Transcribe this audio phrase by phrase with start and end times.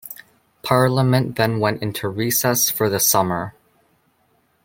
[0.63, 3.53] Parliament then went into recess for the summer.